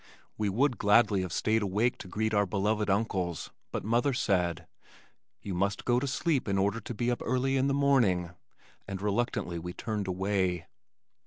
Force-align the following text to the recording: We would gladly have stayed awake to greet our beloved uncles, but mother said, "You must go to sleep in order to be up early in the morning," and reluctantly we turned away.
We 0.35 0.49
would 0.49 0.79
gladly 0.79 1.21
have 1.21 1.31
stayed 1.31 1.61
awake 1.61 1.99
to 1.99 2.07
greet 2.07 2.33
our 2.33 2.47
beloved 2.47 2.89
uncles, 2.89 3.51
but 3.71 3.83
mother 3.83 4.13
said, 4.13 4.65
"You 5.43 5.53
must 5.53 5.85
go 5.85 5.99
to 5.99 6.07
sleep 6.07 6.47
in 6.47 6.57
order 6.57 6.79
to 6.79 6.93
be 6.95 7.11
up 7.11 7.21
early 7.23 7.55
in 7.55 7.67
the 7.67 7.75
morning," 7.75 8.31
and 8.87 8.99
reluctantly 8.99 9.59
we 9.59 9.73
turned 9.73 10.07
away. 10.07 10.65